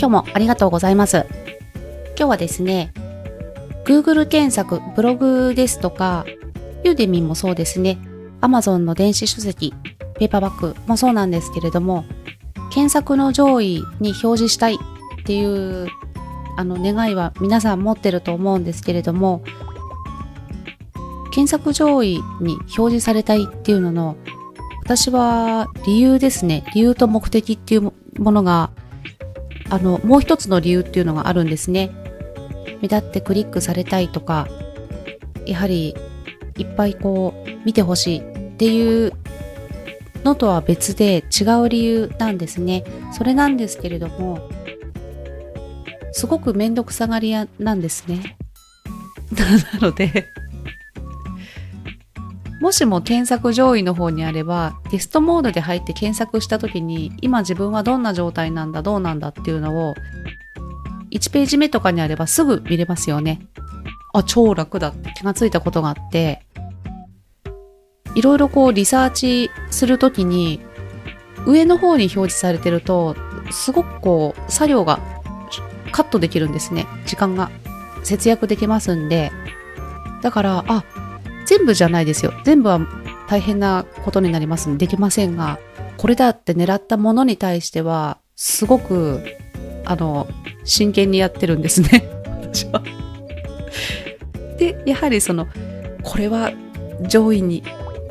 [0.00, 1.26] 今日もありがとうございます。
[2.16, 2.90] 今日はですね、
[3.84, 6.24] Google 検索、ブログですとか、
[6.84, 7.98] ユーデミンもそうですね、
[8.40, 9.74] Amazon の電子書籍、
[10.18, 12.06] ペーパーバッグもそうなんですけれども、
[12.72, 14.78] 検索の上位に表示したいっ
[15.26, 15.88] ていう
[16.56, 19.42] あの願いは皆さん持ってると思うんですけれども、
[21.30, 24.16] 検索上位に表示されたいっていうのの、
[24.82, 26.64] 私は理由ですね。
[26.74, 28.70] 理由と目的っていうものが、
[29.70, 31.90] あの、もう一つの理由っていうのがあるんですね。
[32.82, 34.48] 目立ってクリックされたいとか、
[35.46, 35.94] やはり
[36.58, 39.12] いっぱいこう見てほしいっていう
[40.24, 42.84] のとは別で違う理由なんですね。
[43.12, 44.48] それなんですけれども、
[46.12, 48.36] すごくめんどくさがり屋なんですね。
[49.80, 50.26] なので
[52.60, 59.94] もしも検索上位の方にあれば、テストモードで入って検索した時に、今自分はどんな状態なんだ、どうなんだっていうのを、
[61.10, 63.40] 1ページ目とかにあればすぐ見れますよね。
[64.12, 66.42] あ、超楽だって気がついたことがあって、
[68.14, 70.60] いろいろこうリサーチするときに、
[71.46, 73.16] 上の方に表示されてると、
[73.50, 75.00] すごくこう、作業が
[75.92, 76.86] カットできるんですね。
[77.06, 77.50] 時間が
[78.02, 79.32] 節約できますんで。
[80.20, 80.84] だから、あ、
[81.60, 82.32] 全部じゃないですよ。
[82.44, 82.80] 全部は
[83.28, 85.58] 大変なことになりますんでできませんが、
[85.98, 89.20] これだって狙ったものに対しては、すごく、
[89.84, 90.26] あの、
[90.64, 92.08] 真剣にやってるんですね。
[92.40, 92.82] 私は。
[94.56, 95.48] で、やはりその、
[96.02, 96.50] これは
[97.06, 97.62] 上位に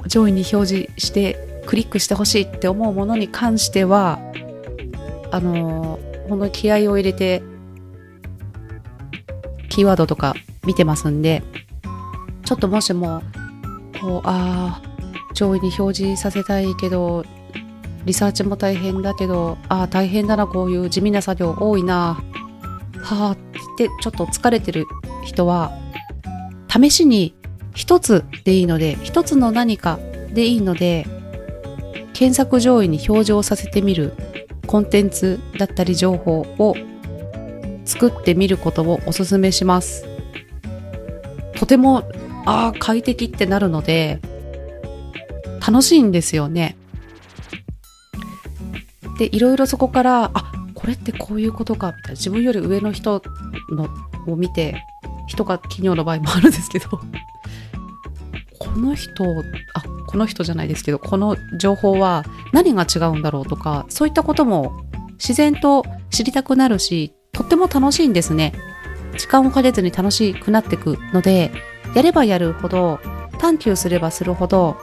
[0.05, 4.19] 上位に表示してクリックしてほしいって思うものに関しては
[5.31, 7.41] あのほんの気合を入れて
[9.69, 11.43] キーワードとか見てますんで
[12.43, 13.21] ちょっともしも
[14.01, 17.23] こうああ上位に表示させたいけど
[18.05, 22.21] リサーチも大変だけどああ大変だなこういう地味な作業多いな
[23.01, 23.37] はあっ
[23.77, 24.85] てちょっと疲れてる
[25.23, 25.71] 人は
[26.69, 27.35] 試しに
[27.73, 29.99] 一つでいいので、一つの何か
[30.33, 31.07] でいいので、
[32.13, 34.13] 検索上位に表示をさせてみる
[34.67, 36.75] コンテンツだったり情報を
[37.85, 40.05] 作ってみることをお勧めします。
[41.55, 42.03] とても、
[42.49, 44.19] ああ、快適ってなるので、
[45.65, 46.75] 楽しいんですよね。
[49.17, 52.11] で、いろいろそこから、あ、これってこういうことか、みたいな。
[52.11, 53.21] 自分より上の人
[53.71, 53.89] の
[54.27, 54.83] を見て、
[55.29, 56.89] 人が企業の場合もあるんですけど
[58.59, 59.23] この人
[59.73, 64.83] あこの人じゃないですけどこの情報は何が違うんだろうとかそういったことも
[65.13, 68.53] 自然と知りたくなるしとっても楽しいんですね
[69.17, 71.51] 時間をかけずに楽しくなってくので
[71.95, 72.99] やればやるほど
[73.37, 74.77] 探求すればするほど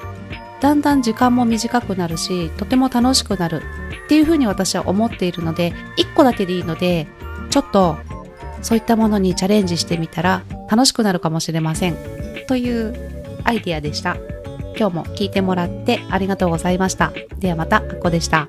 [0.61, 3.63] だんだん時間も短くなるしとても楽しくなる
[4.05, 7.07] っていうふうに私は思っているので1個だけでいいので
[7.51, 7.99] ちょっと
[8.63, 11.97] そういったものにチャレンジしてみたら楽しくなるかもしれません
[12.49, 12.95] という
[13.45, 14.17] アイディアでした。
[14.79, 17.13] 今日も聞いてもらってありがとうございました。
[17.39, 18.47] ではまた、あっこでした。